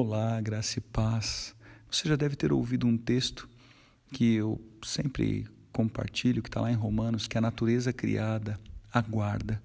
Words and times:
Olá, 0.00 0.40
graça 0.40 0.78
e 0.78 0.80
paz. 0.80 1.56
Você 1.90 2.08
já 2.08 2.14
deve 2.14 2.36
ter 2.36 2.52
ouvido 2.52 2.86
um 2.86 2.96
texto 2.96 3.48
que 4.12 4.34
eu 4.34 4.64
sempre 4.80 5.44
compartilho, 5.72 6.40
que 6.40 6.48
está 6.48 6.60
lá 6.60 6.70
em 6.70 6.76
Romanos, 6.76 7.26
que 7.26 7.36
a 7.36 7.40
natureza 7.40 7.92
criada 7.92 8.60
aguarda 8.92 9.60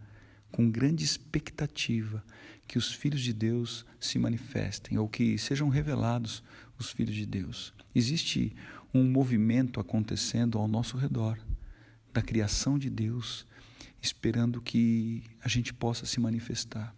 com 0.51 0.71
grande 0.71 1.03
expectativa 1.03 2.23
que 2.67 2.79
os 2.79 2.91
filhos 2.91 3.21
de 3.21 3.31
Deus 3.31 3.85
se 3.99 4.17
manifestem 4.17 4.97
ou 4.97 5.07
que 5.07 5.37
sejam 5.37 5.69
revelados 5.69 6.41
os 6.79 6.89
filhos 6.89 7.13
de 7.13 7.27
Deus. 7.27 7.71
Existe 7.93 8.55
um 8.91 9.03
movimento 9.03 9.79
acontecendo 9.79 10.57
ao 10.57 10.67
nosso 10.67 10.97
redor 10.97 11.37
da 12.11 12.23
criação 12.23 12.79
de 12.79 12.89
Deus, 12.89 13.45
esperando 14.01 14.63
que 14.63 15.21
a 15.43 15.47
gente 15.47 15.71
possa 15.71 16.07
se 16.07 16.19
manifestar 16.19 16.91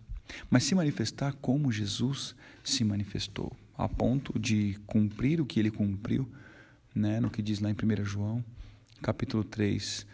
mas 0.49 0.63
se 0.63 0.75
manifestar 0.75 1.33
como 1.33 1.71
Jesus 1.71 2.35
se 2.63 2.83
manifestou, 2.83 3.55
a 3.77 3.87
ponto 3.87 4.37
de 4.39 4.77
cumprir 4.85 5.41
o 5.41 5.45
que 5.45 5.59
ele 5.59 5.71
cumpriu, 5.71 6.29
né, 6.93 7.19
no 7.19 7.29
que 7.29 7.41
diz 7.41 7.59
lá 7.59 7.69
em 7.69 7.73
1 7.73 8.05
João, 8.05 8.43
capítulo 9.01 9.43
3, 9.43 10.05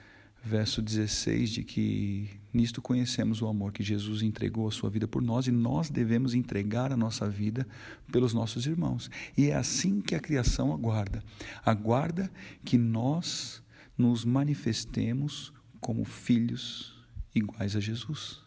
verso 0.43 0.81
16, 0.81 1.49
de 1.51 1.63
que 1.63 2.29
nisto 2.53 2.81
conhecemos 2.81 3.41
o 3.41 3.47
amor 3.47 3.71
que 3.71 3.83
Jesus 3.83 4.21
entregou 4.21 4.67
a 4.67 4.71
sua 4.71 4.89
vida 4.89 5.07
por 5.07 5.21
nós 5.21 5.47
e 5.47 5.51
nós 5.51 5.89
devemos 5.89 6.33
entregar 6.33 6.91
a 6.91 6.97
nossa 6.97 7.29
vida 7.29 7.67
pelos 8.11 8.33
nossos 8.33 8.65
irmãos. 8.65 9.09
E 9.37 9.49
é 9.49 9.55
assim 9.55 10.01
que 10.01 10.15
a 10.15 10.19
criação 10.19 10.73
aguarda. 10.73 11.23
Aguarda 11.63 12.31
que 12.65 12.77
nós 12.77 13.61
nos 13.97 14.25
manifestemos 14.25 15.53
como 15.79 16.03
filhos 16.03 16.95
iguais 17.33 17.75
a 17.75 17.79
Jesus. 17.79 18.41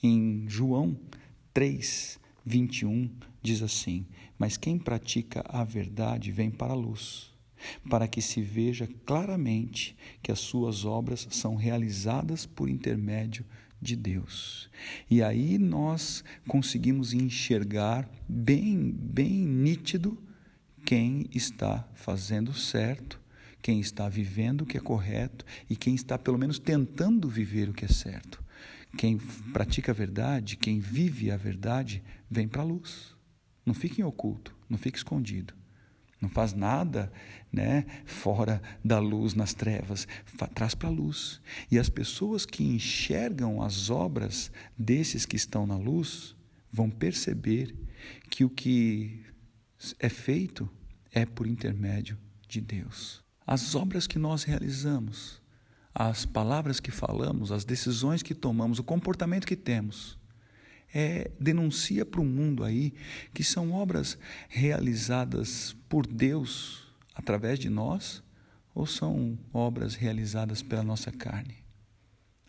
Em 0.00 0.44
João 0.48 0.96
3, 1.52 2.20
21, 2.46 3.10
diz 3.42 3.62
assim: 3.62 4.06
Mas 4.38 4.56
quem 4.56 4.78
pratica 4.78 5.44
a 5.48 5.64
verdade 5.64 6.30
vem 6.30 6.52
para 6.52 6.72
a 6.72 6.76
luz, 6.76 7.32
para 7.90 8.06
que 8.06 8.22
se 8.22 8.40
veja 8.40 8.88
claramente 9.04 9.96
que 10.22 10.30
as 10.30 10.38
suas 10.38 10.84
obras 10.84 11.26
são 11.32 11.56
realizadas 11.56 12.46
por 12.46 12.68
intermédio 12.68 13.44
de 13.82 13.96
Deus. 13.96 14.70
E 15.10 15.20
aí 15.20 15.58
nós 15.58 16.22
conseguimos 16.46 17.12
enxergar 17.12 18.08
bem, 18.28 18.92
bem 18.92 19.32
nítido 19.32 20.16
quem 20.84 21.26
está 21.34 21.88
fazendo 21.94 22.54
certo, 22.54 23.20
quem 23.60 23.80
está 23.80 24.08
vivendo 24.08 24.62
o 24.62 24.66
que 24.66 24.78
é 24.78 24.80
correto 24.80 25.44
e 25.68 25.74
quem 25.74 25.96
está 25.96 26.16
pelo 26.16 26.38
menos 26.38 26.60
tentando 26.60 27.28
viver 27.28 27.68
o 27.68 27.74
que 27.74 27.84
é 27.84 27.88
certo. 27.88 28.46
Quem 28.96 29.18
pratica 29.52 29.92
a 29.92 29.94
verdade, 29.94 30.56
quem 30.56 30.80
vive 30.80 31.30
a 31.30 31.36
verdade, 31.36 32.02
vem 32.30 32.48
para 32.48 32.62
a 32.62 32.64
luz. 32.64 33.14
Não 33.64 33.74
fique 33.74 34.00
em 34.00 34.04
oculto, 34.04 34.54
não 34.68 34.78
fique 34.78 34.96
escondido. 34.96 35.54
Não 36.20 36.28
faz 36.28 36.52
nada 36.52 37.12
né, 37.52 37.86
fora 38.04 38.60
da 38.84 38.98
luz, 38.98 39.34
nas 39.34 39.54
trevas. 39.54 40.08
Traz 40.54 40.74
para 40.74 40.88
a 40.88 40.92
luz. 40.92 41.40
E 41.70 41.78
as 41.78 41.88
pessoas 41.88 42.44
que 42.44 42.64
enxergam 42.64 43.62
as 43.62 43.88
obras 43.88 44.50
desses 44.76 45.24
que 45.24 45.36
estão 45.36 45.66
na 45.66 45.76
luz 45.76 46.34
vão 46.72 46.90
perceber 46.90 47.74
que 48.30 48.44
o 48.44 48.50
que 48.50 49.22
é 49.98 50.08
feito 50.08 50.68
é 51.12 51.24
por 51.24 51.46
intermédio 51.46 52.18
de 52.48 52.60
Deus. 52.60 53.22
As 53.46 53.74
obras 53.74 54.06
que 54.06 54.18
nós 54.18 54.42
realizamos, 54.42 55.40
as 55.94 56.24
palavras 56.24 56.80
que 56.80 56.90
falamos, 56.90 57.50
as 57.50 57.64
decisões 57.64 58.22
que 58.22 58.34
tomamos, 58.34 58.78
o 58.78 58.84
comportamento 58.84 59.46
que 59.46 59.56
temos, 59.56 60.18
é, 60.92 61.30
denuncia 61.38 62.04
para 62.06 62.20
o 62.20 62.24
mundo 62.24 62.64
aí 62.64 62.94
que 63.34 63.44
são 63.44 63.72
obras 63.72 64.18
realizadas 64.48 65.76
por 65.88 66.06
Deus 66.06 66.86
através 67.14 67.58
de 67.58 67.68
nós 67.68 68.22
ou 68.74 68.86
são 68.86 69.38
obras 69.52 69.94
realizadas 69.94 70.62
pela 70.62 70.82
nossa 70.82 71.10
carne? 71.10 71.56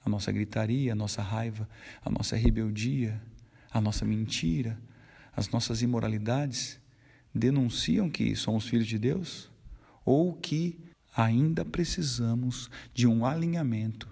A 0.05 0.09
nossa 0.09 0.31
gritaria, 0.31 0.93
a 0.93 0.95
nossa 0.95 1.21
raiva, 1.21 1.67
a 2.03 2.09
nossa 2.09 2.35
rebeldia, 2.35 3.21
a 3.71 3.81
nossa 3.81 4.05
mentira, 4.05 4.79
as 5.35 5.49
nossas 5.49 5.81
imoralidades 5.81 6.79
denunciam 7.33 8.09
que 8.09 8.35
somos 8.35 8.67
filhos 8.67 8.87
de 8.87 8.97
Deus 8.97 9.51
ou 10.05 10.33
que 10.33 10.79
ainda 11.19 11.65
precisamos 11.65 12.69
de 12.93 13.05
um 13.05 13.25
alinhamento 13.25 14.07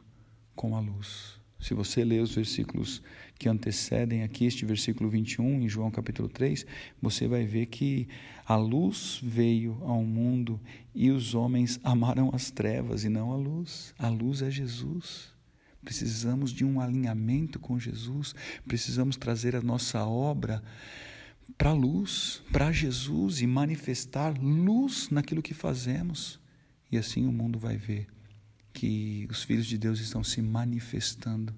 com 0.53 0.75
a 0.75 0.79
luz. 0.79 1.39
Se 1.59 1.73
você 1.73 2.03
ler 2.03 2.21
os 2.21 2.35
versículos 2.35 3.01
que 3.39 3.47
antecedem 3.47 4.23
aqui 4.23 4.45
este 4.45 4.65
versículo 4.65 5.09
21 5.09 5.61
em 5.61 5.69
João 5.69 5.89
capítulo 5.89 6.27
3, 6.27 6.65
você 7.01 7.27
vai 7.27 7.45
ver 7.45 7.67
que 7.67 8.07
a 8.45 8.57
luz 8.57 9.19
veio 9.23 9.81
ao 9.83 10.03
mundo 10.03 10.59
e 10.93 11.09
os 11.09 11.33
homens 11.33 11.79
amaram 11.83 12.29
as 12.33 12.51
trevas 12.51 13.05
e 13.05 13.09
não 13.09 13.31
a 13.31 13.37
luz. 13.37 13.93
A 13.97 14.09
luz 14.09 14.41
é 14.41 14.51
Jesus. 14.51 15.33
Precisamos 15.83 16.51
de 16.51 16.65
um 16.65 16.81
alinhamento 16.81 17.57
com 17.57 17.79
Jesus, 17.79 18.35
precisamos 18.67 19.15
trazer 19.15 19.55
a 19.55 19.61
nossa 19.61 20.05
obra 20.05 20.61
para 21.57 21.69
a 21.69 21.73
luz, 21.73 22.43
para 22.51 22.73
Jesus 22.73 23.41
e 23.41 23.47
manifestar 23.47 24.37
luz 24.37 25.09
naquilo 25.09 25.41
que 25.41 25.53
fazemos. 25.53 26.39
E 26.91 26.97
assim 26.97 27.25
o 27.25 27.31
mundo 27.31 27.59
vai 27.59 27.77
ver 27.77 28.07
que 28.73 29.27
os 29.29 29.43
filhos 29.43 29.65
de 29.65 29.77
Deus 29.77 29.99
estão 29.99 30.23
se 30.23 30.41
manifestando 30.41 31.53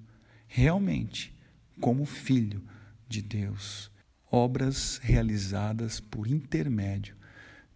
realmente 0.48 1.36
como 1.80 2.06
filho 2.06 2.64
de 3.08 3.22
Deus, 3.22 3.92
obras 4.32 5.00
realizadas 5.04 6.00
por 6.00 6.28
intermédio 6.28 7.16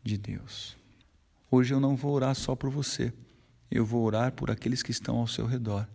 de 0.03 0.17
Deus. 0.17 0.77
Hoje 1.49 1.73
eu 1.73 1.79
não 1.79 1.95
vou 1.95 2.13
orar 2.13 2.35
só 2.35 2.55
por 2.55 2.69
você, 2.69 3.13
eu 3.69 3.85
vou 3.85 4.03
orar 4.03 4.31
por 4.31 4.49
aqueles 4.49 4.81
que 4.81 4.91
estão 4.91 5.17
ao 5.17 5.27
seu 5.27 5.45
redor, 5.45 5.87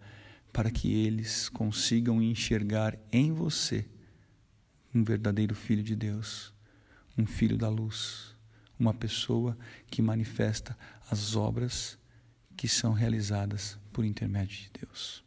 para 0.52 0.70
que 0.70 0.92
eles 0.92 1.48
consigam 1.48 2.22
enxergar 2.22 2.97
em 3.12 3.32
você 3.32 3.86
um 4.94 5.02
verdadeiro 5.02 5.54
filho 5.54 5.82
de 5.82 5.94
Deus, 5.97 6.52
um 7.16 7.26
filho 7.26 7.56
da 7.56 7.68
luz 7.68 8.38
uma 8.78 8.94
pessoa 8.94 9.56
que 9.91 10.00
manifesta 10.00 10.77
as 11.11 11.34
obras 11.34 11.99
que 12.56 12.69
são 12.69 12.93
realizadas 12.93 13.78
por 13.93 14.05
intermédio 14.05 14.59
de 14.59 14.71
Deus. 14.81 15.25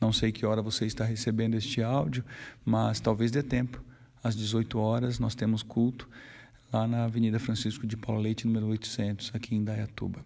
Não 0.00 0.12
sei 0.12 0.32
que 0.32 0.46
hora 0.46 0.62
você 0.62 0.86
está 0.86 1.04
recebendo 1.04 1.54
este 1.54 1.82
áudio, 1.82 2.24
mas 2.64 3.00
talvez 3.00 3.30
dê 3.30 3.42
tempo. 3.42 3.84
Às 4.22 4.34
18 4.36 4.78
horas 4.78 5.18
nós 5.18 5.34
temos 5.34 5.62
culto 5.62 6.08
lá 6.72 6.86
na 6.86 7.04
Avenida 7.04 7.38
Francisco 7.38 7.86
de 7.86 7.96
Paula 7.96 8.22
Leite, 8.22 8.46
número 8.46 8.66
800, 8.66 9.32
aqui 9.34 9.54
em 9.54 9.64
Dayatuba. 9.64 10.24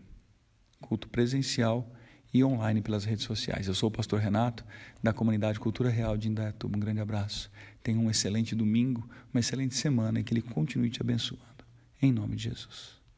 Culto 0.81 1.09
presencial 1.09 1.91
e 2.33 2.45
online 2.45 2.83
pelas 2.83 3.05
redes 3.05 3.25
sociais. 3.25 3.69
Eu 3.69 3.75
sou 3.75 3.89
o 3.89 3.93
pastor 3.93 4.19
Renato, 4.21 4.65
da 5.03 5.13
comunidade 5.13 5.61
Cultura 5.61 5.89
Real 5.89 6.17
de 6.17 6.29
Indaiatuba. 6.29 6.77
Um 6.77 6.81
grande 6.81 7.01
abraço. 7.01 7.51
Tenha 7.83 7.99
um 7.99 8.11
excelente 8.11 8.55
domingo, 8.57 9.09
uma 9.33 9.41
excelente 9.41 9.77
semana 9.77 10.19
e 10.19 10.25
que 10.25 10.35
ele 10.35 10.43
continue 10.43 10.91
te 10.91 11.01
abençoando. 11.01 11.54
Em 12.05 12.13
nome 12.13 12.37
de 12.37 12.43
Jesus. 12.51 13.03